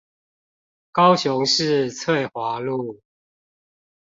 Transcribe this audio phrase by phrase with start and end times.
[0.91, 3.01] 高雄市翠華路